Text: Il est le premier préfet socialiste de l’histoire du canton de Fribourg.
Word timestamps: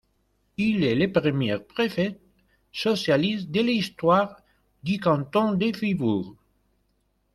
Il 0.57 0.83
est 0.83 0.95
le 0.95 1.11
premier 1.11 1.59
préfet 1.59 2.19
socialiste 2.71 3.51
de 3.51 3.61
l’histoire 3.61 4.41
du 4.81 4.99
canton 4.99 5.51
de 5.53 5.71
Fribourg. 5.71 6.35